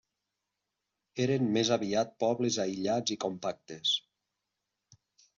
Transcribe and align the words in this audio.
Eren 1.25 1.43
més 1.57 1.69
aviat 1.75 2.15
pobles 2.23 2.57
aïllats 2.63 3.13
i 3.17 3.19
compactes. 3.27 3.93